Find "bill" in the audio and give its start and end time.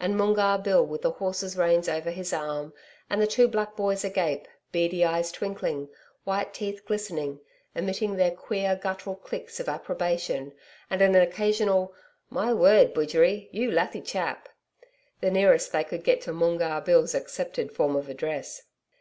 0.64-0.84